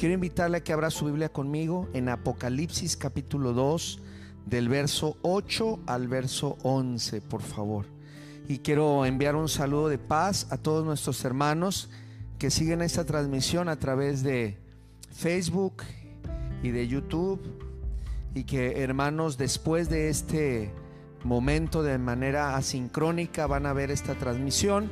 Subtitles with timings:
[0.00, 4.00] quiero invitarle a que abra su Biblia conmigo en Apocalipsis capítulo 2,
[4.46, 7.84] del verso 8 al verso 11, por favor.
[8.48, 11.90] Y quiero enviar un saludo de paz a todos nuestros hermanos
[12.38, 14.56] que siguen esta transmisión a través de
[15.14, 15.82] Facebook
[16.62, 17.38] y de YouTube.
[18.34, 20.72] Y que hermanos, después de este
[21.24, 24.90] momento de manera asincrónica van a ver esta transmisión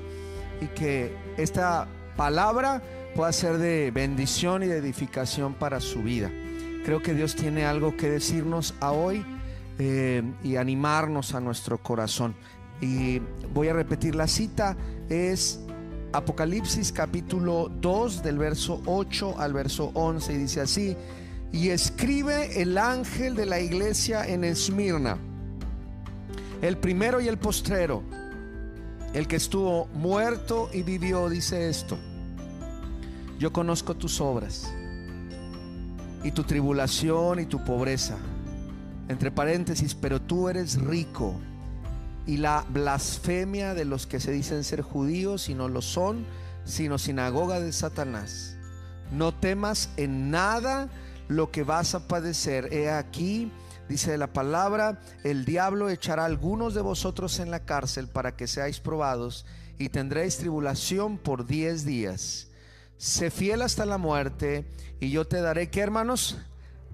[0.60, 2.82] y que esta palabra
[3.14, 6.30] pueda ser de bendición y de edificación para su vida.
[6.84, 9.24] Creo que Dios tiene algo que decirnos a hoy
[9.78, 12.34] eh, y animarnos a nuestro corazón.
[12.80, 13.20] Y
[13.52, 14.76] voy a repetir la cita,
[15.08, 15.60] es
[16.12, 20.96] Apocalipsis capítulo 2 del verso 8 al verso 11 y dice así,
[21.52, 25.18] y escribe el ángel de la iglesia en Esmirna,
[26.62, 28.02] el primero y el postrero,
[29.12, 31.98] el que estuvo muerto y vivió, dice esto,
[33.38, 34.72] yo conozco tus obras
[36.24, 38.18] y tu tribulación y tu pobreza
[39.08, 41.34] entre paréntesis, pero tú eres rico.
[42.26, 46.26] Y la blasfemia de los que se dicen ser judíos y no lo son,
[46.64, 48.56] sino sinagoga de Satanás.
[49.10, 50.90] No temas en nada
[51.28, 52.70] lo que vas a padecer.
[52.70, 53.50] He aquí,
[53.88, 58.78] dice la palabra, el diablo echará algunos de vosotros en la cárcel para que seáis
[58.78, 59.46] probados
[59.78, 62.47] y tendréis tribulación por diez días.
[62.98, 64.66] Sé fiel hasta la muerte
[65.00, 66.36] y yo te daré, ¿qué hermanos?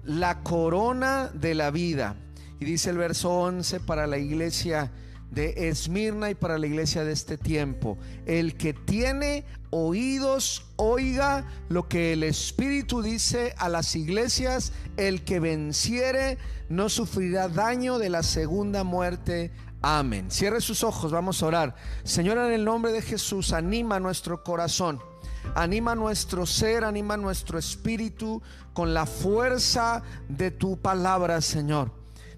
[0.05, 2.15] la corona de la vida.
[2.59, 4.91] Y dice el verso 11 para la iglesia
[5.31, 7.97] de Esmirna y para la iglesia de este tiempo.
[8.25, 14.71] El que tiene oídos, oiga lo que el Espíritu dice a las iglesias.
[14.95, 16.37] El que venciere
[16.69, 19.51] no sufrirá daño de la segunda muerte.
[19.81, 20.31] Amén.
[20.31, 21.75] Cierre sus ojos, vamos a orar.
[22.03, 24.99] Señor, en el nombre de Jesús, anima nuestro corazón.
[25.53, 28.41] Anima nuestro ser, anima nuestro espíritu
[28.73, 31.91] con la fuerza de tu palabra, Señor.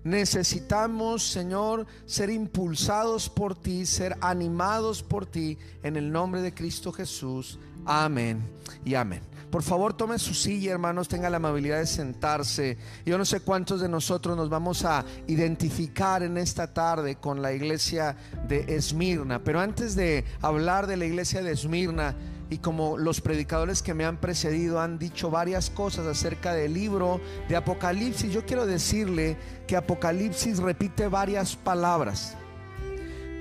[0.04, 6.92] Necesitamos, Señor, ser impulsados por ti, ser animados por ti, en el nombre de Cristo
[6.92, 7.60] Jesús.
[7.86, 8.42] Amén
[8.86, 9.22] y amén.
[9.50, 12.78] Por favor, tome su silla, hermanos, tenga la amabilidad de sentarse.
[13.06, 17.54] Yo no sé cuántos de nosotros nos vamos a identificar en esta tarde con la
[17.54, 18.18] iglesia
[18.48, 22.14] de Esmirna, pero antes de hablar de la iglesia de Esmirna,
[22.50, 27.20] y como los predicadores que me han precedido han dicho varias cosas acerca del libro
[27.50, 29.38] de Apocalipsis, yo quiero decirle
[29.68, 32.36] que Apocalipsis repite varias palabras,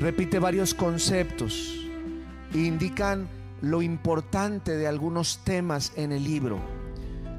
[0.01, 1.87] repite varios conceptos,
[2.53, 3.29] e indican
[3.61, 6.86] lo importante de algunos temas en el libro.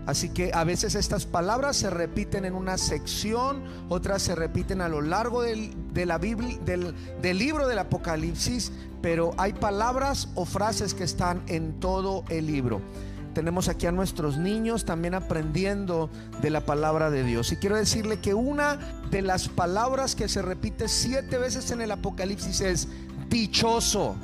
[0.07, 4.87] Así que a veces estas palabras se repiten en una sección, otras se repiten a
[4.87, 11.81] lo largo del, del libro del Apocalipsis, pero hay palabras o frases que están en
[11.81, 12.81] todo el libro.
[13.33, 16.09] Tenemos aquí a nuestros niños también aprendiendo
[16.41, 17.51] de la palabra de Dios.
[17.51, 18.77] Y quiero decirle que una
[19.11, 22.87] de las palabras que se repite siete veces en el Apocalipsis es
[23.29, 24.15] dichoso.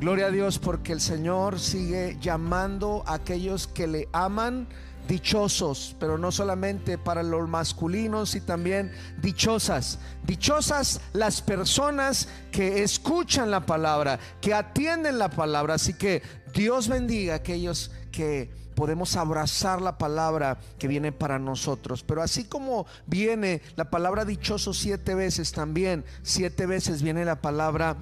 [0.00, 4.68] Gloria a Dios porque el Señor sigue llamando a aquellos que le aman
[5.08, 9.98] dichosos, pero no solamente para los masculinos y también dichosas.
[10.24, 15.74] Dichosas las personas que escuchan la palabra, que atienden la palabra.
[15.74, 16.22] Así que
[16.54, 22.04] Dios bendiga a aquellos que podemos abrazar la palabra que viene para nosotros.
[22.04, 27.96] Pero así como viene la palabra dichoso siete veces, también siete veces viene la palabra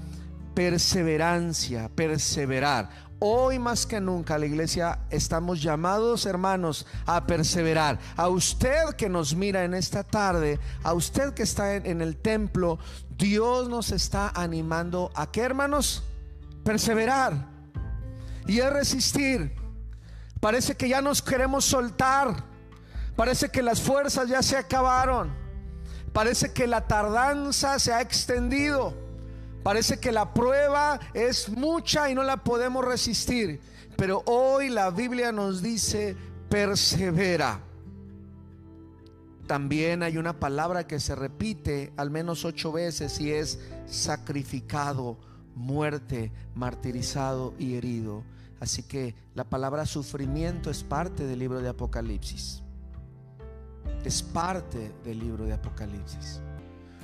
[0.57, 2.89] perseverancia, perseverar.
[3.19, 7.99] Hoy más que nunca la iglesia estamos llamados, hermanos, a perseverar.
[8.17, 12.79] A usted que nos mira en esta tarde, a usted que está en, el templo,
[13.19, 16.05] Dios nos está animando a que, hermanos,
[16.65, 17.35] perseverar
[18.47, 19.55] y a resistir.
[20.41, 22.35] Parece que ya nos queremos soltar.
[23.15, 25.35] Parece que las fuerzas ya se acabaron.
[26.15, 29.06] Parece que la tardanza se ha extendido.
[29.67, 33.61] Parece que la prueba es mucha y no la podemos resistir.
[33.97, 36.17] Pero hoy la Biblia nos dice,
[36.49, 37.59] persevera.
[39.49, 45.19] También hay una palabra que se repite al menos ocho veces y es sacrificado,
[45.57, 48.23] muerte, martirizado y herido.
[48.61, 52.63] Así que la palabra sufrimiento es parte del libro de Apocalipsis.
[54.05, 56.41] Es parte del libro de Apocalipsis.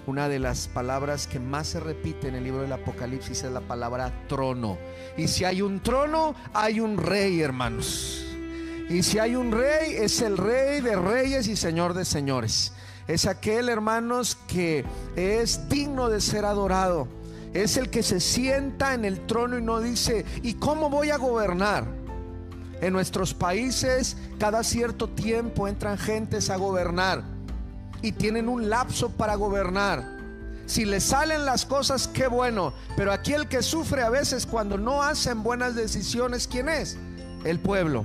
[0.04, 3.60] Una de las palabras que más se repite en el libro del Apocalipsis es la
[3.60, 4.76] palabra trono.
[5.16, 8.24] Y si hay un trono, hay un rey, hermanos.
[8.90, 12.72] Y si hay un rey, es el rey de reyes y señor de señores.
[13.06, 14.84] Es aquel, hermanos, que
[15.14, 17.06] es digno de ser adorado.
[17.54, 21.16] Es el que se sienta en el trono y no dice, ¿y cómo voy a
[21.16, 21.86] gobernar?
[22.80, 27.31] En nuestros países cada cierto tiempo entran gentes a gobernar
[28.02, 30.04] y tienen un lapso para gobernar.
[30.66, 32.72] Si les salen las cosas, qué bueno.
[32.96, 36.98] Pero aquí el que sufre a veces cuando no hacen buenas decisiones, ¿quién es?
[37.44, 38.04] El pueblo.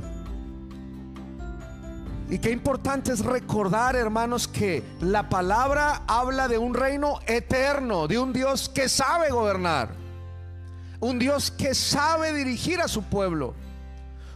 [2.30, 8.20] Y qué importante es recordar, hermanos, que la palabra habla de un reino eterno, de
[8.20, 9.92] un Dios que sabe gobernar,
[11.00, 13.54] un Dios que sabe dirigir a su pueblo,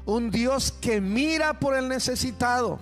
[0.06, 2.80] un Dios que mira por el necesitado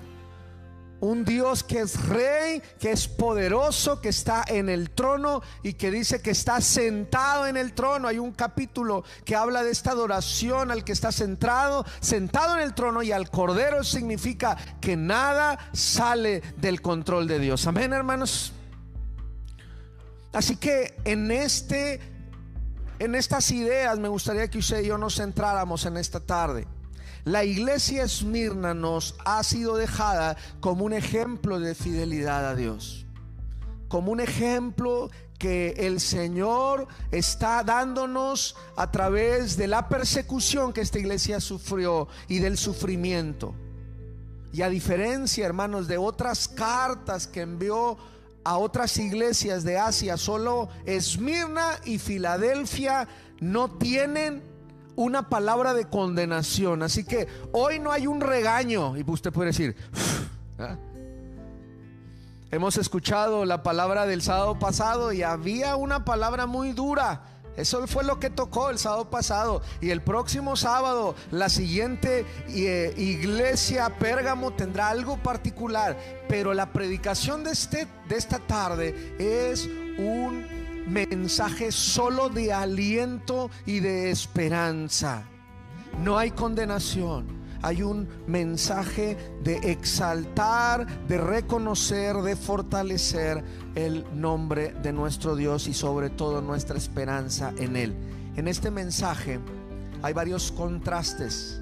[1.01, 5.91] un Dios que es rey, que es poderoso, que está en el trono y que
[5.91, 8.07] dice que está sentado en el trono.
[8.07, 12.73] Hay un capítulo que habla de esta adoración al que está centrado, sentado en el
[12.73, 17.67] trono y al cordero significa que nada sale del control de Dios.
[17.67, 18.53] Amén, hermanos.
[20.33, 21.99] Así que en este
[22.99, 26.67] en estas ideas me gustaría que usted y yo nos centráramos en esta tarde.
[27.29, 33.05] La iglesia Esmirna nos ha sido dejada como un ejemplo de fidelidad a Dios,
[33.87, 40.97] como un ejemplo que el Señor está dándonos a través de la persecución que esta
[40.97, 43.53] iglesia sufrió y del sufrimiento.
[44.51, 47.99] Y a diferencia, hermanos, de otras cartas que envió
[48.43, 53.07] a otras iglesias de Asia, solo Esmirna y Filadelfia
[53.39, 54.48] no tienen
[54.99, 56.83] una palabra de condenación.
[56.83, 58.97] Así que hoy no hay un regaño.
[58.97, 59.73] Y usted puede decir,
[60.59, 60.75] ¿ah?
[62.51, 67.23] hemos escuchado la palabra del sábado pasado y había una palabra muy dura.
[67.55, 69.61] Eso fue lo que tocó el sábado pasado.
[69.79, 75.97] Y el próximo sábado, la siguiente eh, iglesia Pérgamo tendrá algo particular.
[76.27, 79.65] Pero la predicación de, este, de esta tarde es
[79.97, 80.58] un
[80.89, 85.23] mensaje solo de aliento y de esperanza.
[86.03, 87.39] No hay condenación.
[87.61, 93.43] Hay un mensaje de exaltar, de reconocer, de fortalecer
[93.75, 97.93] el nombre de nuestro Dios y sobre todo nuestra esperanza en Él.
[98.37, 99.39] En este mensaje
[100.01, 101.61] hay varios contrastes.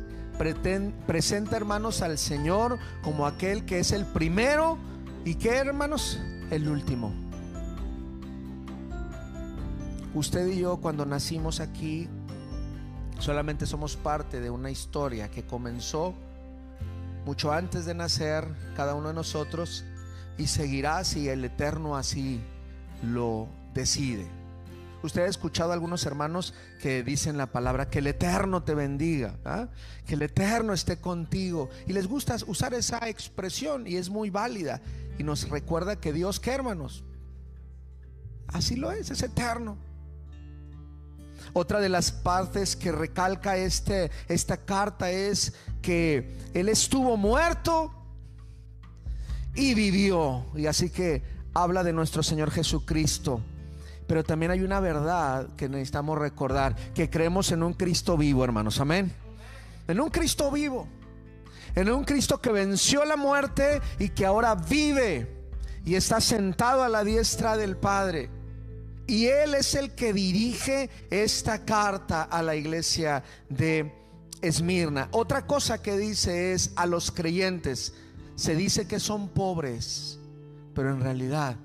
[1.07, 4.77] presenta hermanos al Señor como aquel que es el primero
[5.25, 6.19] y que hermanos
[6.51, 7.26] el último.
[10.17, 12.09] Usted y yo cuando nacimos aquí
[13.19, 16.15] solamente somos parte de una historia que comenzó
[17.23, 19.85] mucho antes de nacer cada uno de nosotros
[20.39, 22.41] y seguirá si el Eterno así
[23.03, 24.25] lo decide.
[25.03, 29.37] Usted ha escuchado a algunos hermanos que dicen la palabra que el Eterno te bendiga,
[29.45, 29.67] ¿ah?
[30.07, 31.69] que el Eterno esté contigo.
[31.85, 34.81] Y les gusta usar esa expresión y es muy válida.
[35.19, 37.03] Y nos recuerda que Dios, ¿qué hermanos?
[38.47, 39.77] Así lo es, es eterno.
[41.53, 47.91] Otra de las partes que recalca este, esta carta es que Él estuvo muerto
[49.55, 50.45] y vivió.
[50.55, 51.23] Y así que
[51.53, 53.41] habla de nuestro Señor Jesucristo.
[54.07, 58.79] Pero también hay una verdad que necesitamos recordar, que creemos en un Cristo vivo, hermanos.
[58.79, 59.11] Amén.
[59.87, 60.87] En un Cristo vivo.
[61.75, 65.37] En un Cristo que venció la muerte y que ahora vive
[65.85, 68.29] y está sentado a la diestra del Padre.
[69.07, 73.93] Y Él es el que dirige esta carta a la iglesia de
[74.41, 75.07] Esmirna.
[75.11, 77.93] Otra cosa que dice es a los creyentes,
[78.35, 80.19] se dice que son pobres,
[80.75, 81.55] pero en realidad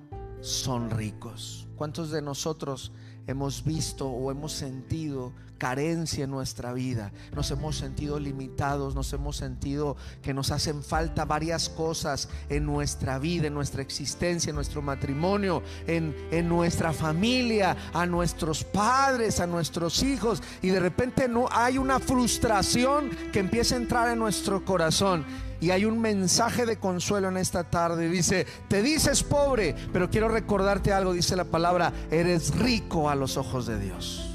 [0.40, 1.66] son ricos.
[1.76, 2.92] ¿Cuántos de nosotros
[3.26, 9.36] hemos visto o hemos sentido carencia en nuestra vida, nos hemos sentido limitados, nos hemos
[9.36, 14.82] sentido que nos hacen falta varias cosas en nuestra vida, en nuestra existencia, en nuestro
[14.82, 21.46] matrimonio, en, en nuestra familia, a nuestros padres, a nuestros hijos, y de repente no
[21.52, 25.24] hay una frustración que empieza a entrar en nuestro corazón.
[25.62, 28.08] Y hay un mensaje de consuelo en esta tarde.
[28.08, 33.36] Dice, te dices pobre, pero quiero recordarte algo, dice la palabra, eres rico a los
[33.36, 34.28] ojos de Dios.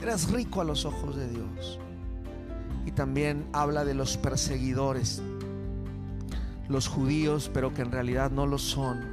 [0.00, 1.78] Eres rico a los ojos de Dios.
[2.86, 5.20] Y también habla de los perseguidores,
[6.66, 9.04] los judíos, pero que en realidad no lo son.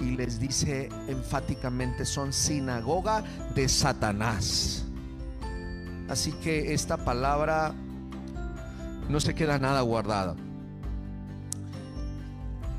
[0.00, 4.86] Y les dice enfáticamente, son sinagoga de Satanás.
[6.08, 7.74] Así que esta palabra
[9.10, 10.36] no se queda nada guardada.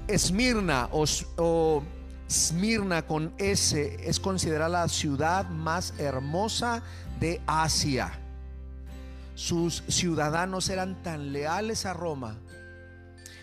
[0.07, 1.05] Esmirna o,
[1.37, 1.83] o
[2.27, 6.81] Esmirna con S es considerada la ciudad más hermosa
[7.19, 8.11] de Asia.
[9.35, 12.37] Sus ciudadanos eran tan leales a Roma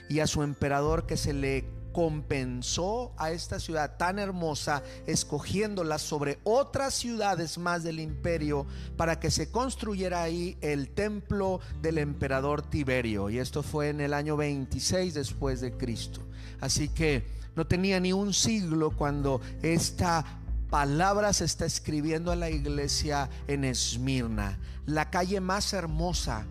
[0.09, 6.39] y a su emperador que se le recompensó a esta ciudad tan hermosa, escogiéndola sobre
[6.45, 13.31] otras ciudades más del imperio para que se construyera ahí el templo del emperador Tiberio.
[13.31, 16.21] Y esto fue en el año 26 después de Cristo.
[16.61, 17.27] Así que
[17.57, 20.25] no tenía ni un siglo cuando esta
[20.71, 26.47] palabra se está escribiendo a la iglesia en Esmirna, la calle más hermosa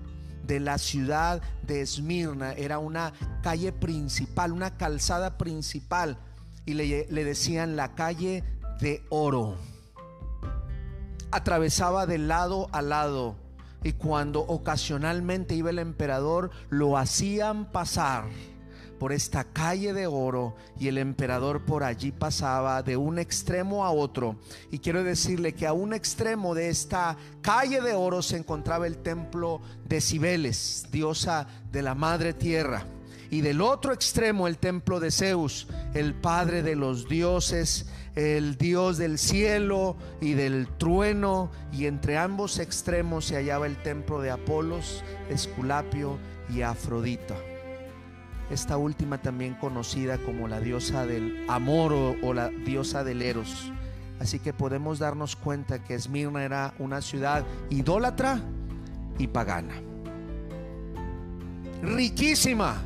[0.48, 2.54] de la ciudad de Esmirna.
[2.54, 3.14] Era una
[3.44, 6.18] calle principal, una calzada principal.
[6.66, 8.44] Y le, le decían la calle
[8.82, 9.56] de oro.
[11.32, 13.36] Atravesaba de lado a lado.
[13.84, 18.26] Y cuando ocasionalmente iba el emperador, lo hacían pasar
[18.98, 23.92] por esta calle de oro y el emperador por allí pasaba de un extremo a
[23.92, 24.38] otro.
[24.72, 28.98] Y quiero decirle que a un extremo de esta calle de oro se encontraba el
[28.98, 32.86] templo de Cibeles, diosa de la madre tierra.
[33.30, 38.98] Y del otro extremo el templo de Zeus, el padre de los dioses, el dios
[38.98, 41.52] del cielo y del trueno.
[41.74, 46.18] Y entre ambos extremos se hallaba el templo de Apolos, Esculapio
[46.50, 47.36] y Afrodita
[48.50, 53.72] esta última también conocida como la diosa del amor o, la diosa del eros.
[54.20, 58.42] Así que podemos darnos cuenta que Esmirna era una ciudad idólatra
[59.18, 59.76] y pagana.
[61.82, 62.82] Riquísima.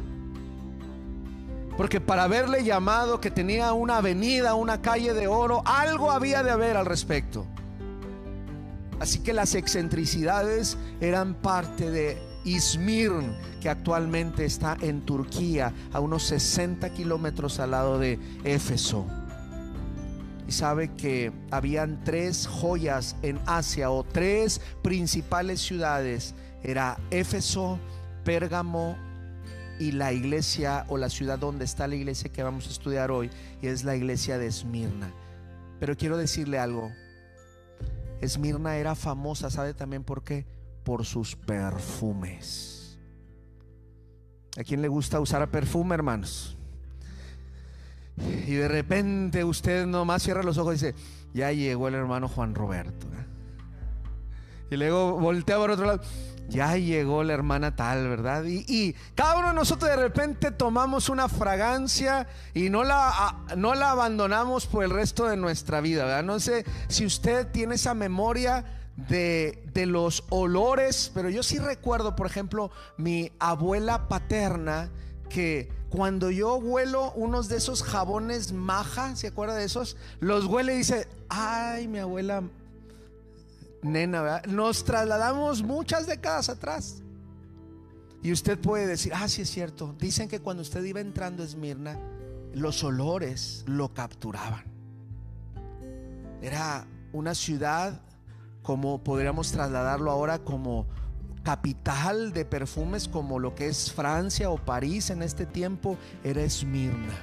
[1.77, 6.51] Porque para haberle llamado que tenía una avenida, una calle de oro, algo había de
[6.51, 7.45] haber al respecto.
[8.99, 13.11] Así que las excentricidades eran parte de Izmir,
[13.61, 19.05] que actualmente está en Turquía, a unos 60 kilómetros al lado de Éfeso.
[20.47, 26.35] Y sabe que habían tres joyas en Asia o tres principales ciudades.
[26.63, 27.79] Era Éfeso,
[28.23, 28.97] Pérgamo
[29.79, 33.29] y la iglesia o la ciudad donde está la iglesia que vamos a estudiar hoy,
[33.61, 35.11] y es la iglesia de Esmirna.
[35.79, 36.91] Pero quiero decirle algo.
[38.19, 40.45] Esmirna era famosa, ¿sabe también por qué?
[40.83, 42.99] Por sus perfumes.
[44.57, 46.57] ¿A quién le gusta usar perfume, hermanos?
[48.17, 50.95] Y de repente usted nomás cierra los ojos y dice,
[51.33, 53.07] ya llegó el hermano Juan Roberto.
[53.07, 53.25] ¿eh?
[54.71, 56.01] Y luego voltea por otro lado,
[56.49, 58.43] ya llegó la hermana tal, ¿verdad?
[58.45, 63.91] Y, cada uno de nosotros de repente tomamos una fragancia y no la, no la
[63.91, 66.23] abandonamos por el resto de nuestra vida, ¿verdad?
[66.23, 72.27] No sé si usted tiene esa memoria de, los olores, pero yo sí recuerdo, por
[72.27, 74.91] ejemplo, mi abuela paterna
[75.29, 79.97] que cuando yo huelo unos de esos jabones maja, ¿se acuerda de esos?
[80.19, 82.43] Los huele y dice, ay, mi abuela
[83.81, 87.01] nena, nos trasladamos muchas décadas atrás.
[88.23, 89.95] Y usted puede decir, ah, sí es cierto.
[89.99, 91.97] Dicen que cuando usted iba entrando a Esmirna,
[92.53, 94.63] los olores lo capturaban.
[96.41, 97.99] Era una ciudad
[98.61, 100.87] como podríamos trasladarlo ahora como
[101.43, 107.17] capital de perfumes como lo que es Francia o París en este tiempo, era Esmirna.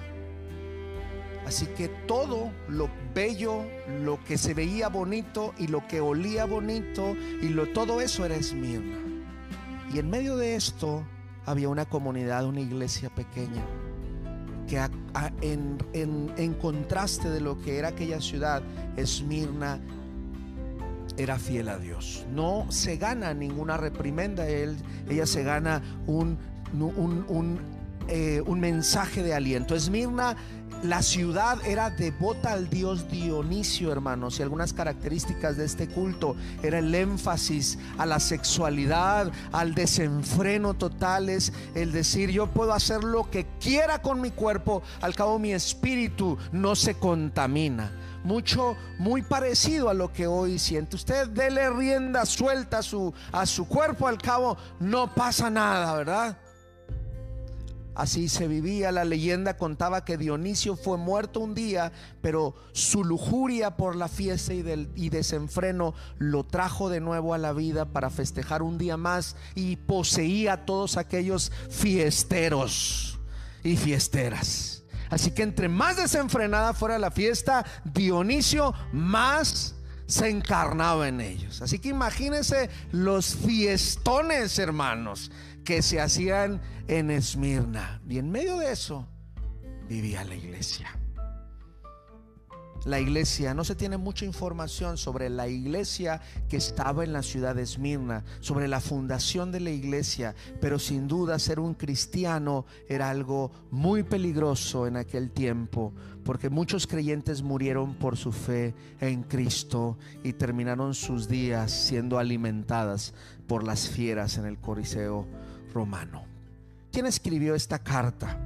[1.46, 3.64] Así que todo lo bello,
[4.02, 8.34] lo que se veía bonito y lo que olía bonito y lo, todo eso era
[8.34, 8.98] Esmirna.
[9.94, 11.02] Y en medio de esto
[11.46, 13.64] había una comunidad, una iglesia pequeña,
[14.66, 14.78] que
[15.40, 18.62] en, en contraste de lo que era aquella ciudad,
[18.96, 19.80] Esmirna
[21.18, 22.24] era fiel a Dios.
[22.32, 24.76] No se gana ninguna reprimenda, él,
[25.08, 26.38] ella se gana un,
[26.72, 27.60] un,
[28.06, 29.74] eh, un, mensaje de aliento.
[29.74, 30.36] Esmirna,
[30.82, 36.78] la ciudad era devota al dios Dionisio, hermanos, y algunas características de este culto era
[36.78, 43.28] el énfasis a la sexualidad, al desenfreno total, es el decir yo puedo hacer lo
[43.28, 47.90] que quiera con mi cuerpo, al cabo mi espíritu no se contamina
[48.24, 50.96] mucho, muy parecido a lo que hoy siente.
[50.96, 56.38] Usted dele rienda suelta a su, a su cuerpo, al cabo no pasa nada, ¿verdad?
[57.98, 58.92] Así se vivía.
[58.92, 61.90] La leyenda contaba que Dionisio fue muerto un día,
[62.22, 67.38] pero su lujuria por la fiesta y, del, y desenfreno lo trajo de nuevo a
[67.38, 73.18] la vida para festejar un día más y poseía a todos aquellos fiesteros
[73.64, 74.77] y fiesteras.
[75.10, 79.74] Así que entre más desenfrenada fuera la fiesta, Dionisio más
[80.06, 81.62] se encarnaba en ellos.
[81.62, 85.30] Así que imagínense los fiestones, hermanos,
[85.64, 88.00] que se hacían en Esmirna.
[88.08, 89.06] Y en medio de eso
[89.88, 90.88] vivía la iglesia.
[92.88, 97.54] La iglesia, no se tiene mucha información sobre la iglesia que estaba en la ciudad
[97.54, 103.10] de Esmirna, sobre la fundación de la iglesia, pero sin duda ser un cristiano era
[103.10, 105.92] algo muy peligroso en aquel tiempo,
[106.24, 113.14] porque muchos creyentes murieron por su fe en Cristo y terminaron sus días siendo alimentadas
[113.46, 115.26] por las fieras en el Coliseo
[115.72, 116.24] romano.
[116.90, 118.38] ¿Quién escribió esta carta?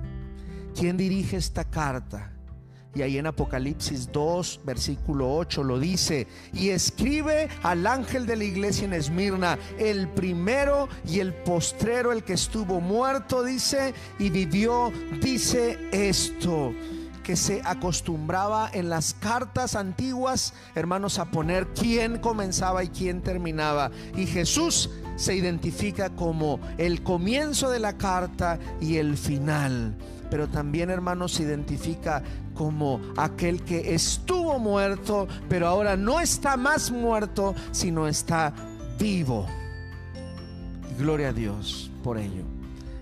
[0.75, 2.32] ¿Quién dirige esta carta?
[2.95, 6.27] Y ahí en Apocalipsis 2, versículo 8 lo dice.
[6.53, 12.23] Y escribe al ángel de la iglesia en Esmirna, el primero y el postrero, el
[12.23, 16.75] que estuvo muerto, dice, y vivió, dice esto
[17.23, 23.91] que se acostumbraba en las cartas antiguas, hermanos, a poner quién comenzaba y quién terminaba.
[24.17, 29.97] Y Jesús se identifica como el comienzo de la carta y el final
[30.33, 32.23] pero también hermanos se identifica
[32.55, 38.55] como aquel que estuvo muerto, pero ahora no está más muerto, sino está
[38.99, 39.47] vivo.
[40.99, 42.45] Gloria a Dios por ello.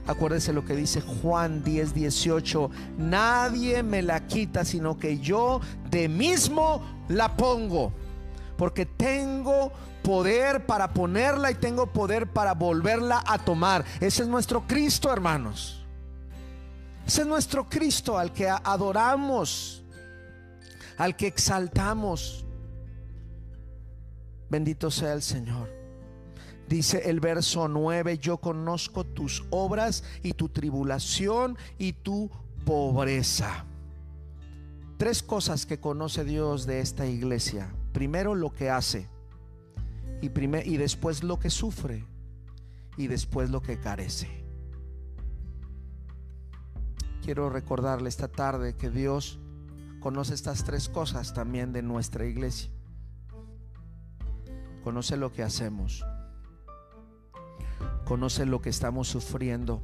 [0.08, 2.68] Acuérdese lo que dice Juan 10, 18.
[2.98, 7.92] Nadie me la quita, sino que yo de mismo la pongo.
[8.56, 9.70] Porque tengo
[10.02, 13.84] poder para ponerla y tengo poder para volverla a tomar.
[14.00, 15.79] Ese es nuestro Cristo, hermanos.
[17.10, 19.82] Ese es nuestro Cristo al que adoramos,
[20.96, 22.46] al que exaltamos.
[24.48, 25.68] Bendito sea el Señor.
[26.68, 32.30] Dice el verso 9, yo conozco tus obras y tu tribulación y tu
[32.64, 33.64] pobreza.
[34.96, 37.74] Tres cosas que conoce Dios de esta iglesia.
[37.92, 39.08] Primero lo que hace
[40.22, 42.06] y, y después lo que sufre
[42.96, 44.39] y después lo que carece
[47.30, 49.38] quiero recordarle esta tarde que Dios
[50.00, 52.72] conoce estas tres cosas también de nuestra iglesia.
[54.82, 56.04] Conoce lo que hacemos.
[58.04, 59.80] Conoce lo que estamos sufriendo.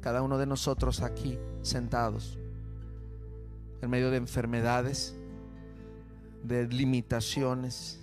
[0.00, 2.38] Cada uno de nosotros aquí sentados.
[3.82, 5.14] En medio de enfermedades,
[6.42, 8.00] de limitaciones.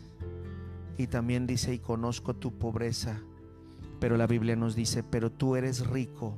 [0.96, 3.20] Y también dice, y conozco tu pobreza.
[4.00, 6.38] Pero la Biblia nos dice, pero tú eres rico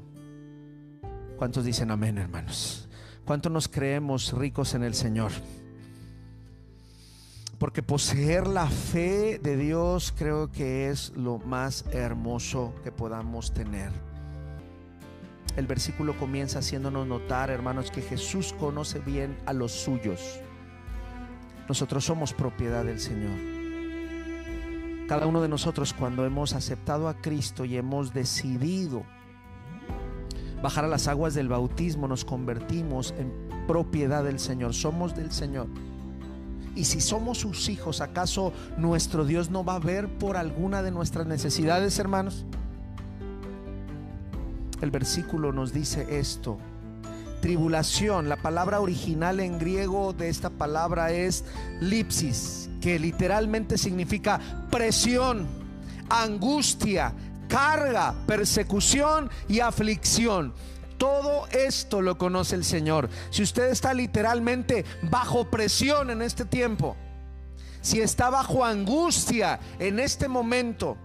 [1.38, 2.89] ¿Cuántos dicen amén, hermanos?
[3.23, 5.32] ¿Cuántos nos creemos ricos en el Señor?
[7.60, 13.91] Porque poseer la fe de Dios creo que es lo más hermoso que podamos tener.
[15.56, 20.39] El versículo comienza haciéndonos notar, hermanos, que Jesús conoce bien a los suyos.
[21.67, 23.38] Nosotros somos propiedad del Señor.
[25.08, 29.04] Cada uno de nosotros cuando hemos aceptado a Cristo y hemos decidido
[30.62, 33.32] bajar a las aguas del bautismo, nos convertimos en
[33.67, 35.67] propiedad del Señor, somos del Señor.
[36.76, 40.91] Y si somos sus hijos, ¿acaso nuestro Dios no va a ver por alguna de
[40.91, 42.46] nuestras necesidades, hermanos?
[44.82, 46.60] El versículo nos dice esto.
[47.41, 51.46] Tribulación, la palabra original en griego de esta palabra es
[51.82, 54.39] lipsis, que literalmente significa
[54.70, 55.48] presión,
[56.10, 57.13] angustia,
[57.48, 60.54] carga, persecución y aflicción.
[60.98, 63.10] Todo esto lo conoce el Señor.
[63.30, 66.96] Si usted está literalmente bajo presión en este tiempo,
[67.82, 70.98] si está bajo angustia en este momento,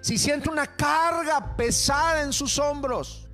[0.00, 3.28] si siente una carga pesada en sus hombros,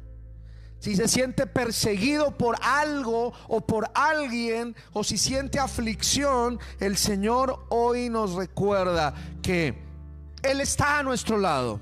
[0.78, 7.66] si se siente perseguido por algo o por alguien, o si siente aflicción, el Señor
[7.70, 9.82] hoy nos recuerda que
[10.42, 11.80] Él está a nuestro lado.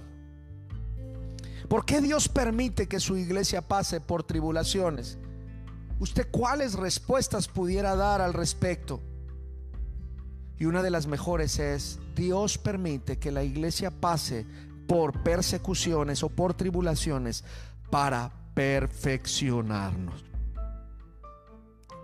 [1.68, 5.18] ¿Por qué Dios permite que su iglesia pase por tribulaciones?
[5.98, 9.00] ¿Usted cuáles respuestas pudiera dar al respecto?
[10.58, 14.46] Y una de las mejores es, Dios permite que la iglesia pase
[14.86, 17.44] por persecuciones o por tribulaciones
[17.90, 20.24] para perfeccionarnos.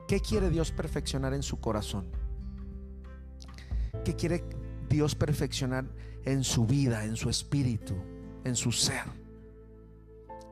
[0.08, 2.10] ¿Qué quiere Dios perfeccionar en su corazón?
[4.04, 4.42] ¿Qué quiere
[4.88, 5.84] Dios perfeccionar
[6.24, 7.94] en su vida, en su espíritu,
[8.44, 9.19] en su ser?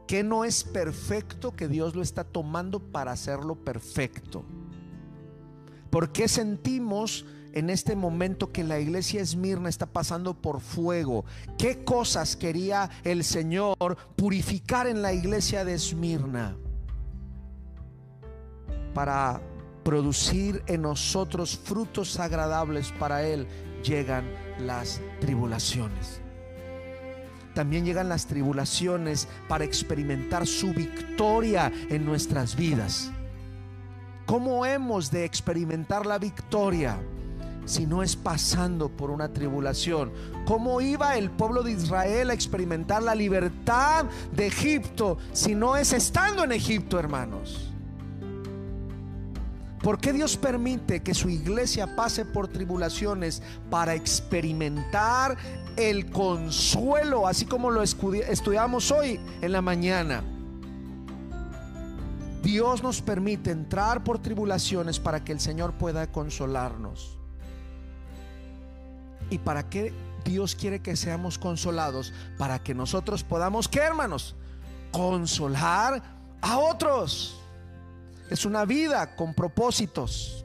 [0.09, 4.43] Que no es perfecto que Dios lo está tomando para hacerlo perfecto?
[5.91, 11.27] ¿Por qué sentimos en este momento que la iglesia Esmirna está pasando por fuego?
[11.59, 13.77] ¿Qué cosas quería el Señor
[14.17, 16.57] purificar en la iglesia de Esmirna?
[18.95, 19.43] Para
[19.85, 23.47] producir en nosotros frutos agradables para Él,
[23.83, 24.25] llegan
[24.59, 26.23] las tribulaciones
[27.59, 33.11] también llegan las tribulaciones para experimentar su victoria en nuestras vidas.
[34.27, 36.97] ¿Cómo hemos de experimentar la victoria?
[37.65, 40.13] si no es pasando por una tribulación?
[40.47, 45.93] ¿Cómo iba el pueblo de Israel a experimentar la libertad de Egipto si no es
[45.93, 47.73] estando en Egipto, hermanos?
[49.83, 55.37] ¿Por qué Dios permite que su iglesia pase por tribulaciones para experimentar
[55.79, 60.25] el consuelo, así como lo estudiamos hoy en la mañana?
[62.43, 67.17] Dios nos permite entrar por tribulaciones para que el Señor pueda consolarnos.
[69.31, 69.93] ¿Y para qué
[70.25, 72.13] Dios quiere que seamos consolados?
[72.39, 74.35] Para que nosotros podamos, ¿qué hermanos?
[74.91, 76.03] Consolar
[76.41, 77.41] a otros.
[78.31, 80.38] Es una vida con propósitos.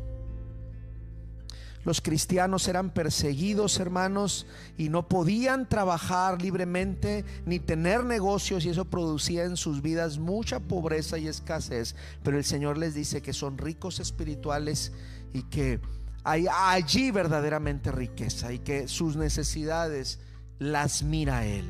[1.83, 4.45] Los cristianos eran perseguidos, hermanos,
[4.77, 10.61] y no podían trabajar libremente ni tener negocios y eso producía en sus vidas mucha
[10.61, 11.95] pobreza y escasez.
[12.23, 14.93] Pero el Señor les dice que son ricos espirituales
[15.33, 15.81] y que
[16.23, 20.19] hay allí verdaderamente riqueza y que sus necesidades
[20.59, 21.69] las mira Él.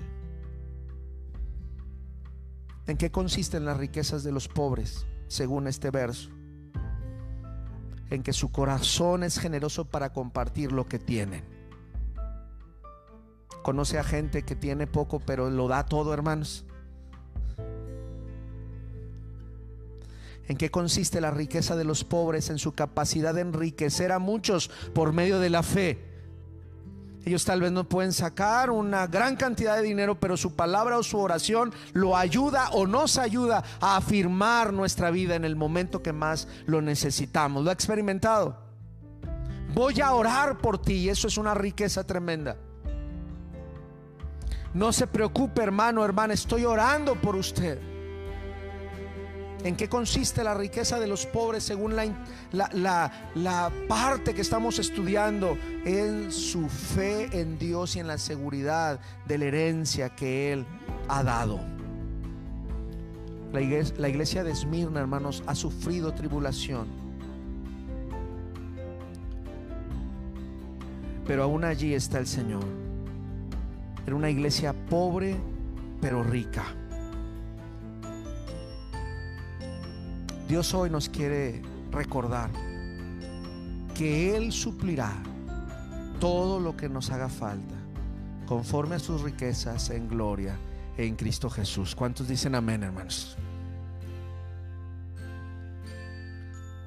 [2.86, 6.30] ¿En qué consisten las riquezas de los pobres, según este verso?
[8.14, 11.44] En que su corazón es generoso para compartir lo que tienen.
[13.64, 16.64] Conoce a gente que tiene poco, pero lo da todo, hermanos.
[20.48, 22.52] ¿En qué consiste la riqueza de los pobres?
[22.52, 26.13] En su capacidad de enriquecer a muchos por medio de la fe.
[27.26, 31.04] Ellos tal vez no pueden sacar una gran cantidad de dinero, pero su palabra o
[31.04, 36.12] su oración lo ayuda o nos ayuda a afirmar nuestra vida en el momento que
[36.12, 37.64] más lo necesitamos.
[37.64, 38.58] ¿Lo ha experimentado?
[39.74, 42.58] Voy a orar por ti y eso es una riqueza tremenda.
[44.74, 47.93] No se preocupe hermano, hermana, estoy orando por usted.
[49.64, 52.12] ¿En qué consiste la riqueza de los pobres según la,
[53.88, 55.58] parte que estamos estudiando?
[55.86, 60.66] En su fe en Dios y en la seguridad de la herencia que Él
[61.08, 61.62] ha dado.
[63.54, 66.88] La iglesia, la iglesia de Esmirna, hermanos, ha sufrido tribulación.
[71.26, 72.66] Pero aún allí está el Señor.
[74.06, 75.38] Era una iglesia pobre,
[76.02, 76.66] pero rica.
[80.48, 82.50] Dios hoy nos quiere recordar
[83.96, 85.14] que Él suplirá
[86.20, 87.76] todo lo que nos haga falta
[88.46, 90.58] conforme a sus riquezas en gloria
[90.98, 91.96] en Cristo Jesús.
[91.96, 93.38] ¿Cuántos dicen amén, hermanos?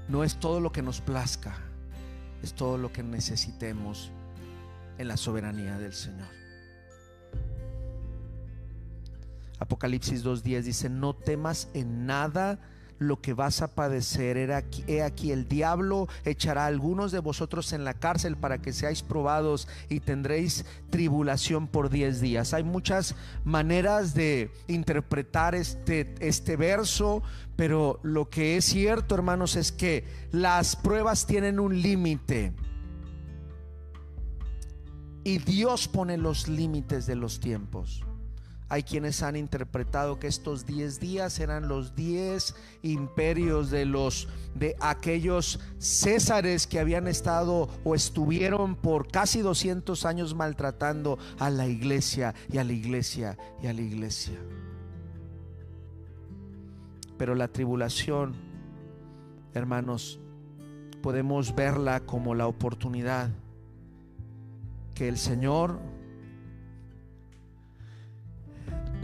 [0.09, 1.57] No es todo lo que nos plazca,
[2.43, 4.11] es todo lo que necesitemos
[4.99, 6.29] en la soberanía del Señor.
[9.59, 12.61] Apocalipsis 2.10 dice, no temas en nada
[12.99, 14.37] lo que vas a padecer.
[14.87, 19.03] He aquí, el diablo echará a algunos de vosotros en la cárcel para que seáis
[19.03, 22.55] probados y tendréis tribulación por diez días.
[22.55, 27.23] Hay muchas maneras de interpretar este, este verso,
[27.57, 32.53] pero lo que es cierto, hermanos, es que las pruebas tienen un límite.
[35.25, 38.06] Y Dios pone los límites de los tiempos.
[38.69, 44.75] Hay quienes han interpretado que estos 10 días eran los 10 imperios de los de
[44.81, 52.35] aquellos césares que habían estado o estuvieron por casi 200 años maltratando a la iglesia
[52.51, 54.35] y a la iglesia y a la iglesia.
[57.17, 58.35] Pero la tribulación,
[59.55, 60.19] hermanos,
[61.03, 63.31] podemos verla como la oportunidad
[64.95, 65.79] que el Señor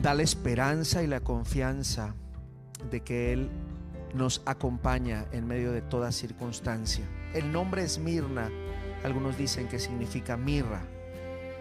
[0.02, 2.16] da la esperanza y la confianza
[2.90, 3.50] de que Él
[4.14, 7.04] nos acompaña en medio de toda circunstancia.
[7.34, 8.50] El nombre es Mirna,
[9.04, 10.82] algunos dicen que significa mirra,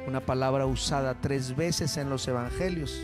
[0.08, 3.00] una palabra usada tres veces en los evangelios.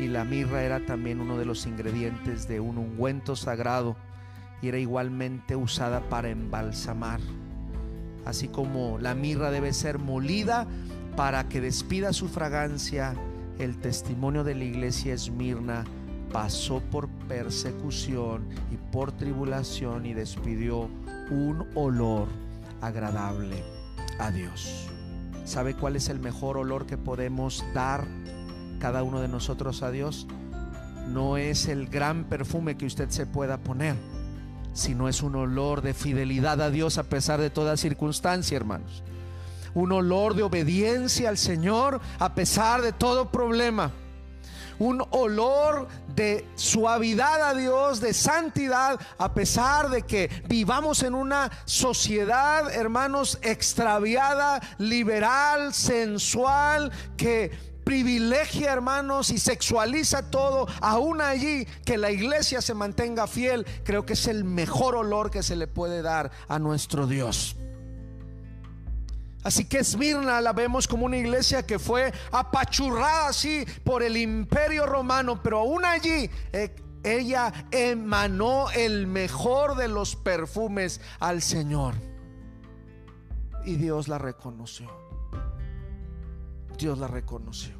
[0.00, 3.96] Y la mirra era también uno de los ingredientes de un ungüento sagrado
[4.60, 7.20] y era igualmente usada para embalsamar.
[8.24, 10.66] Así como la mirra debe ser molida
[11.16, 13.14] para que despida su fragancia
[13.58, 15.84] el testimonio de la iglesia Esmirna
[16.32, 20.88] pasó por persecución y por tribulación y despidió
[21.30, 22.28] un olor
[22.80, 23.62] agradable
[24.18, 24.88] a Dios.
[25.44, 28.06] ¿Sabe cuál es el mejor olor que podemos dar
[28.80, 30.26] cada uno de nosotros a Dios?
[31.08, 33.94] No es el gran perfume que usted se pueda poner,
[34.72, 39.02] sino es un olor de fidelidad a Dios a pesar de toda circunstancia, hermanos
[39.76, 43.92] un olor de obediencia al Señor a pesar de todo problema.
[44.78, 51.50] un olor de suavidad a Dios, de santidad, a pesar de que vivamos en una
[51.64, 57.52] sociedad, hermanos, extraviada, liberal, sensual, que
[57.84, 64.12] privilegia, hermanos, y sexualiza todo, aún allí que la iglesia se mantenga fiel, creo que
[64.12, 67.56] es el mejor olor que se le puede dar a nuestro Dios.
[69.46, 74.86] Así que Esmirna la vemos como una iglesia que fue apachurrada así por el imperio
[74.86, 81.94] romano, pero aún allí eh, ella emanó el mejor de los perfumes al Señor.
[83.64, 84.90] Y Dios la reconoció.
[86.76, 87.76] Dios la reconoció.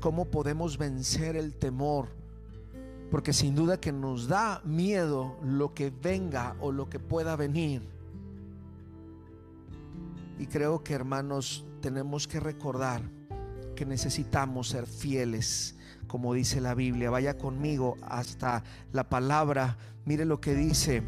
[0.00, 2.08] ¿Cómo podemos vencer el temor?
[3.08, 7.97] Porque sin duda que nos da miedo lo que venga o lo que pueda venir.
[10.38, 13.02] Y creo que hermanos tenemos que recordar
[13.74, 17.10] que necesitamos ser fieles, como dice la Biblia.
[17.10, 19.76] Vaya conmigo hasta la palabra.
[20.04, 21.02] Mire lo que dice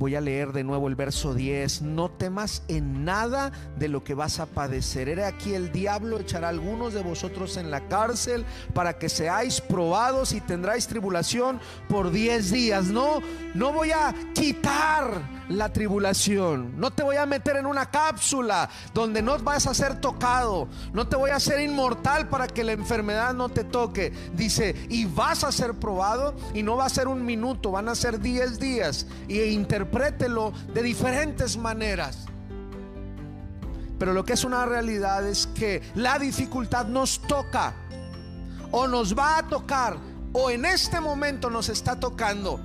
[0.00, 1.82] Voy a leer de nuevo el verso 10.
[1.82, 5.10] No temas en nada de lo que vas a padecer.
[5.10, 9.60] Era aquí el diablo echará a algunos de vosotros en la cárcel para que seáis
[9.60, 12.86] probados y tendráis tribulación por 10 días.
[12.86, 13.20] No,
[13.52, 16.80] no voy a quitar la tribulación.
[16.80, 20.68] No te voy a meter en una cápsula donde no vas a ser tocado.
[20.94, 24.12] No te voy a hacer inmortal para que la enfermedad no te toque.
[24.34, 27.94] Dice, y vas a ser probado y no va a ser un minuto, van a
[27.94, 29.06] ser 10 días.
[29.28, 29.52] Y
[29.90, 32.26] interprételo de diferentes maneras.
[33.98, 37.74] Pero lo que es una realidad es que la dificultad nos toca
[38.70, 39.96] o nos va a tocar
[40.32, 42.60] o en este momento nos está tocando.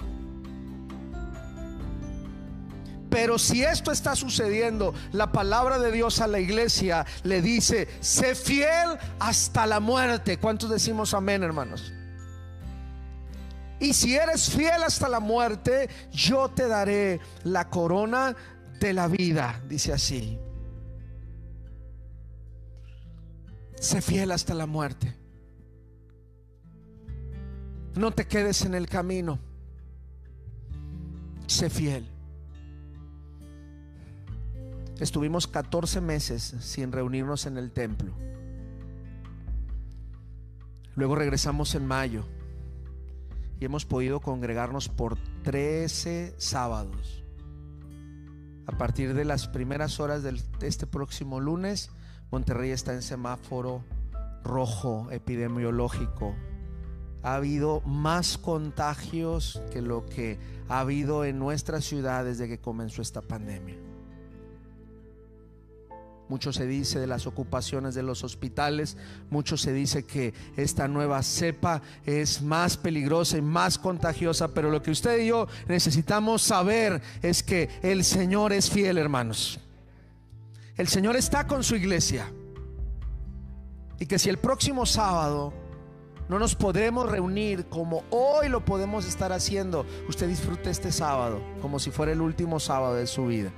[3.09, 8.35] Pero si esto está sucediendo, la palabra de Dios a la iglesia le dice, sé
[8.35, 10.37] fiel hasta la muerte.
[10.37, 11.91] ¿Cuántos decimos amén, hermanos?
[13.79, 18.35] Y si eres fiel hasta la muerte, yo te daré la corona
[18.79, 20.39] de la vida, dice así.
[23.79, 25.13] Sé fiel hasta la muerte.
[27.95, 29.39] No te quedes en el camino.
[31.47, 32.07] Sé fiel.
[34.99, 38.13] Estuvimos 14 meses sin reunirnos en el templo.
[40.95, 42.25] Luego regresamos en mayo
[43.59, 47.23] y hemos podido congregarnos por 13 sábados.
[48.67, 51.91] A partir de las primeras horas de este próximo lunes,
[52.31, 53.83] Monterrey está en semáforo
[54.43, 56.35] rojo epidemiológico.
[57.23, 60.39] Ha habido más contagios que lo que
[60.69, 63.77] ha habido en nuestra ciudad desde que comenzó esta pandemia.
[66.27, 68.97] Mucho se dice de las ocupaciones de los hospitales,
[69.29, 74.81] mucho se dice que esta nueva cepa es más peligrosa y más contagiosa, pero lo
[74.81, 79.59] que usted y yo necesitamos saber es que el Señor es fiel, hermanos.
[80.77, 82.31] El Señor está con su iglesia.
[83.99, 85.53] Y que si el próximo sábado
[86.27, 91.77] no nos podremos reunir como hoy lo podemos estar haciendo, usted disfrute este sábado como
[91.77, 93.53] si fuera el último sábado de su vida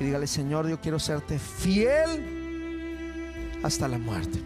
[0.00, 2.36] y dígale, Señor, yo quiero serte fiel
[3.62, 4.42] hasta la muerte,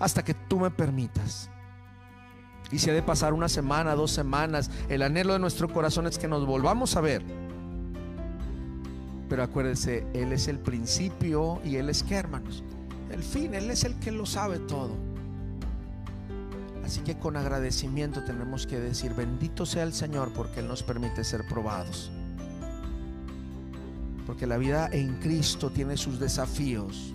[0.00, 1.50] hasta que tú me permitas.
[2.70, 6.18] Y si ha de pasar una semana, dos semanas, el anhelo de nuestro corazón es
[6.18, 7.22] que nos volvamos a ver.
[9.28, 12.64] Pero acuérdense, Él es el principio y Él es que, hermanos,
[13.10, 14.96] el fin, Él es el que lo sabe todo.
[16.84, 21.22] Así que con agradecimiento tenemos que decir, bendito sea el Señor porque Él nos permite
[21.22, 22.10] ser probados
[24.28, 27.14] porque la vida en Cristo tiene sus desafíos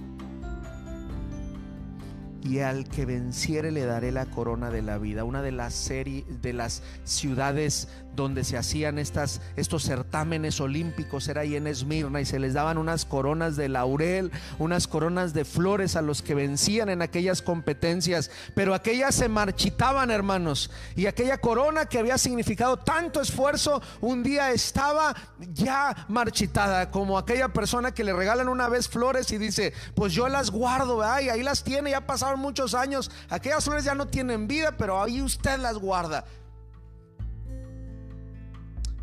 [2.41, 5.23] y al que venciere le daré la corona de la vida.
[5.23, 11.41] Una de las series de las ciudades donde se hacían estas, estos certámenes olímpicos era
[11.41, 15.95] ahí en Esmirna y se les daban unas coronas de laurel, unas coronas de flores
[15.95, 21.85] a los que vencían en aquellas competencias, pero aquellas se marchitaban, hermanos, y aquella corona
[21.85, 25.15] que había significado tanto esfuerzo, un día estaba
[25.53, 30.27] ya marchitada, como aquella persona que le regalan una vez flores y dice, pues yo
[30.27, 34.47] las guardo, y ahí las tiene, ya pasaron muchos años, aquellas flores ya no tienen
[34.47, 36.25] vida, pero ahí usted las guarda.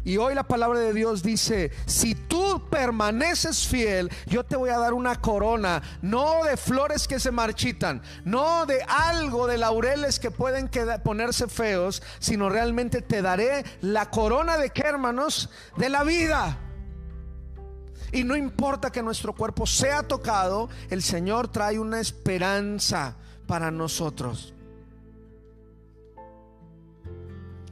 [0.02, 4.78] Y hoy la palabra de Dios dice, si tú permaneces fiel, yo te voy a
[4.78, 10.30] dar una corona, no de flores que se marchitan, no de algo de laureles que
[10.30, 10.70] pueden
[11.04, 15.50] ponerse feos, sino realmente te daré la corona de qué hermanos?
[15.76, 16.58] De la vida.
[18.12, 24.54] Y no importa que nuestro cuerpo sea tocado, el Señor trae una esperanza para nosotros.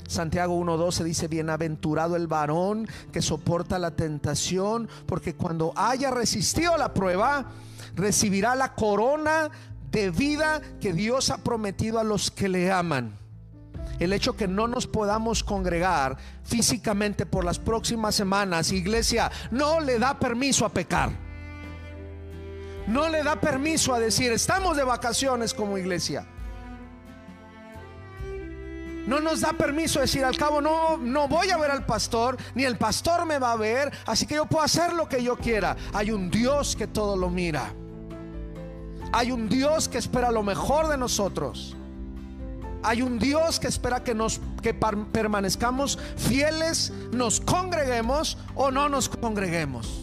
[0.08, 6.94] Santiago 1.12 dice, bienaventurado el varón que soporta la tentación, porque cuando haya resistido la
[6.94, 7.44] prueba,
[7.94, 9.50] recibirá la corona
[9.90, 13.18] de vida que Dios ha prometido a los que le aman.
[13.98, 19.98] El hecho que no nos podamos congregar físicamente por las próximas semanas, iglesia, no le
[19.98, 21.10] da permiso a pecar.
[22.86, 26.26] No le da permiso a decir, estamos de vacaciones como iglesia.
[29.08, 32.64] No nos da permiso decir, al cabo no, no voy a ver al pastor, ni
[32.64, 35.78] el pastor me va a ver, así que yo puedo hacer lo que yo quiera.
[35.94, 37.72] Hay un Dios que todo lo mira.
[39.10, 41.74] Hay un Dios que espera lo mejor de nosotros.
[42.82, 49.08] Hay un Dios que espera que nos que permanezcamos fieles, nos congreguemos o no nos
[49.08, 50.02] congreguemos.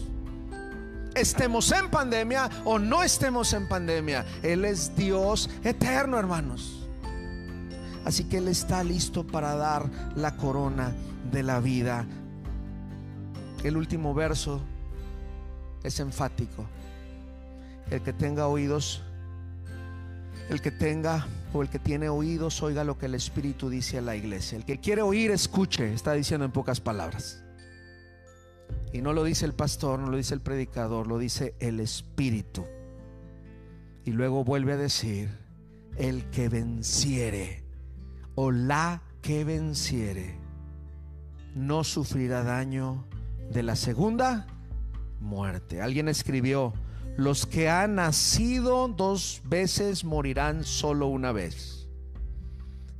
[1.14, 4.26] Estemos en pandemia o no estemos en pandemia.
[4.42, 6.85] Él es Dios eterno, hermanos.
[8.06, 10.94] Así que Él está listo para dar la corona
[11.32, 12.06] de la vida.
[13.64, 14.60] El último verso
[15.82, 16.64] es enfático.
[17.90, 19.02] El que tenga oídos,
[20.48, 24.02] el que tenga o el que tiene oídos, oiga lo que el Espíritu dice a
[24.02, 24.56] la iglesia.
[24.56, 27.42] El que quiere oír, escuche, está diciendo en pocas palabras.
[28.92, 32.64] Y no lo dice el pastor, no lo dice el predicador, lo dice el Espíritu.
[34.04, 35.28] Y luego vuelve a decir,
[35.96, 37.65] el que venciere
[38.36, 40.38] o la que venciere
[41.56, 43.04] no sufrirá daño
[43.50, 44.46] de la segunda
[45.20, 45.80] muerte.
[45.82, 46.74] Alguien escribió,
[47.16, 51.88] los que han nacido dos veces morirán solo una vez.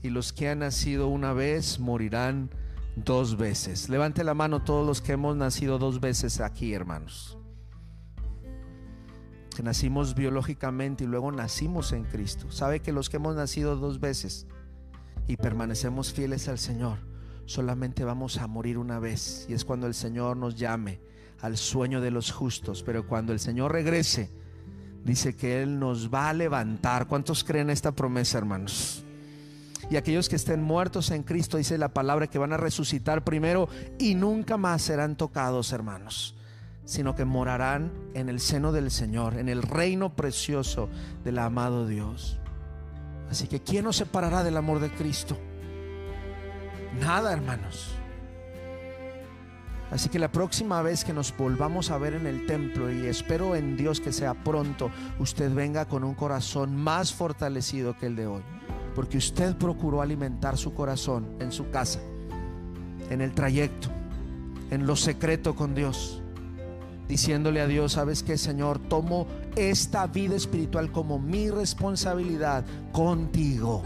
[0.02, 2.50] Y los que han nacido una vez morirán
[2.96, 3.90] dos veces.
[3.90, 7.36] Levante la mano todos los que hemos nacido dos veces aquí, hermanos.
[9.54, 12.50] Que nacimos biológicamente y luego nacimos en Cristo.
[12.50, 14.46] ¿Sabe que los que hemos nacido dos veces
[15.26, 16.98] y permanecemos fieles al Señor,
[17.46, 21.00] solamente vamos a morir una vez y es cuando el Señor nos llame
[21.40, 24.30] al sueño de los justos, pero cuando el Señor regrese,
[25.04, 27.06] dice que Él nos va a levantar.
[27.06, 29.04] ¿Cuántos creen esta promesa, hermanos?
[29.90, 33.68] Y aquellos que estén muertos en Cristo, dice la palabra, que van a resucitar primero
[33.98, 36.34] y nunca más serán tocados, hermanos,
[36.84, 40.88] sino que morarán en el seno del Señor, en el reino precioso
[41.22, 42.40] del amado Dios.
[43.30, 45.36] Así que ¿quién nos separará del amor de Cristo?
[47.00, 47.94] Nada, hermanos.
[49.90, 53.54] Así que la próxima vez que nos volvamos a ver en el templo, y espero
[53.54, 58.26] en Dios que sea pronto, usted venga con un corazón más fortalecido que el de
[58.26, 58.42] hoy.
[58.94, 62.00] Porque usted procuró alimentar su corazón en su casa,
[63.10, 63.88] en el trayecto,
[64.70, 66.22] en lo secreto con Dios
[67.08, 68.78] diciéndole a Dios, ¿sabes qué, Señor?
[68.78, 73.82] Tomo esta vida espiritual como mi responsabilidad contigo.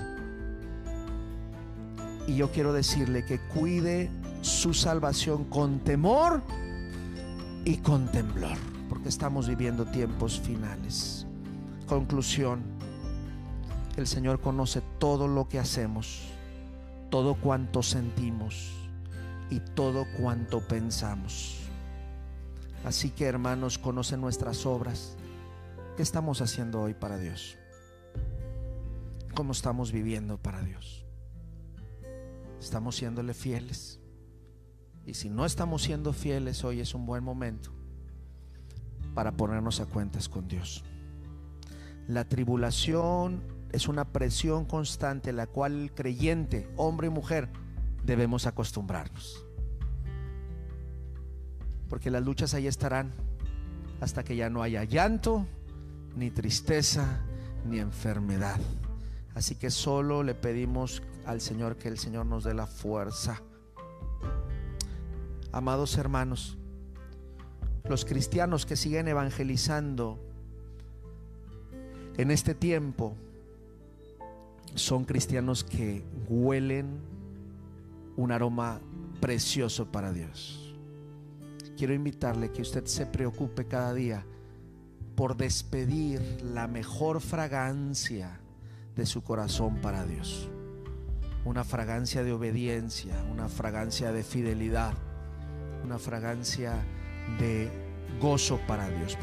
[2.26, 6.42] Y yo quiero decirle que cuide su salvación con temor
[7.64, 8.56] y con temblor,
[8.88, 11.26] porque estamos viviendo tiempos finales.
[11.86, 12.62] Conclusión,
[13.96, 16.22] el Señor conoce todo lo que hacemos,
[17.10, 18.70] todo cuanto sentimos
[19.50, 21.59] y todo cuanto pensamos.
[22.84, 25.16] Así que hermanos, conocen nuestras obras.
[25.96, 27.58] ¿Qué estamos haciendo hoy para Dios?
[29.34, 31.04] ¿Cómo estamos viviendo para Dios?
[32.58, 34.00] ¿Estamos siéndole fieles?
[35.04, 37.70] Y si no estamos siendo fieles, hoy es un buen momento
[39.14, 40.84] para ponernos a cuentas con Dios.
[42.08, 47.50] La tribulación es una presión constante la cual el creyente, hombre y mujer,
[48.04, 49.44] debemos acostumbrarnos
[51.90, 53.12] porque las luchas ahí estarán
[54.00, 55.44] hasta que ya no haya llanto,
[56.16, 57.20] ni tristeza,
[57.68, 58.58] ni enfermedad.
[59.34, 63.42] Así que solo le pedimos al Señor que el Señor nos dé la fuerza.
[65.52, 66.56] Amados hermanos,
[67.88, 70.18] los cristianos que siguen evangelizando
[72.16, 73.16] en este tiempo
[74.76, 77.00] son cristianos que huelen
[78.16, 78.80] un aroma
[79.20, 80.69] precioso para Dios
[81.80, 84.22] quiero invitarle que usted se preocupe cada día
[85.16, 88.38] por despedir la mejor fragancia
[88.94, 90.50] de su corazón para Dios.
[91.46, 94.92] Una fragancia de obediencia, una fragancia de fidelidad,
[95.82, 96.74] una fragancia
[97.38, 97.70] de
[98.20, 99.16] gozo para Dios.